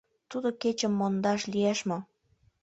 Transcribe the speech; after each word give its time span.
Тудо 0.29 0.47
кечым 0.61 0.93
мондаш 0.99 1.41
лиеш 1.51 1.79
мо? 1.89 1.97